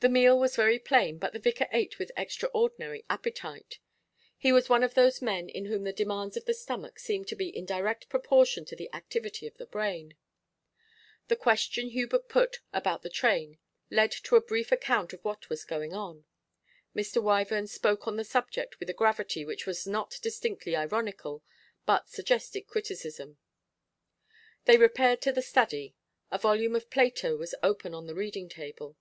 The 0.00 0.08
meal 0.08 0.36
was 0.36 0.56
very 0.56 0.80
plain, 0.80 1.18
but 1.18 1.32
the 1.32 1.38
vicar 1.38 1.68
ate 1.70 2.00
with 2.00 2.10
extraordinary 2.16 3.04
appetite; 3.08 3.78
he 4.36 4.50
was 4.50 4.68
one 4.68 4.82
of 4.82 4.94
those 4.94 5.22
men 5.22 5.48
in 5.48 5.66
whom 5.66 5.84
the 5.84 5.92
demands 5.92 6.36
of 6.36 6.44
the 6.44 6.54
stomach 6.54 6.98
seem 6.98 7.24
to 7.26 7.36
be 7.36 7.48
in 7.56 7.64
direct 7.64 8.08
proportion 8.08 8.64
to 8.64 8.74
the 8.74 8.92
activity 8.92 9.46
of 9.46 9.56
the 9.58 9.66
brain. 9.66 10.16
A 11.30 11.36
question 11.36 11.90
Hubert 11.90 12.28
put 12.28 12.62
about 12.72 13.02
the 13.02 13.10
train 13.10 13.58
led 13.92 14.10
to 14.10 14.34
a 14.34 14.40
brief 14.40 14.72
account 14.72 15.12
of 15.12 15.24
what 15.24 15.48
was 15.48 15.64
going 15.64 15.92
on. 15.92 16.24
Mr. 16.96 17.22
Wyvern 17.22 17.68
spoke 17.68 18.08
on 18.08 18.16
the 18.16 18.24
subject 18.24 18.80
with 18.80 18.90
a 18.90 18.94
gravity 18.94 19.44
which 19.44 19.66
was 19.66 19.86
not 19.86 20.18
distinctly 20.20 20.74
ironical, 20.74 21.44
but 21.86 22.08
suggested 22.08 22.62
criticism. 22.62 23.38
They 24.64 24.78
repaired 24.78 25.20
to 25.22 25.32
the 25.32 25.42
study. 25.42 25.94
A 26.32 26.38
volume 26.38 26.74
of 26.74 26.90
Plato 26.90 27.36
was 27.36 27.54
open 27.62 27.94
on 27.94 28.08
the 28.08 28.16
reading 28.16 28.48
table. 28.48 28.96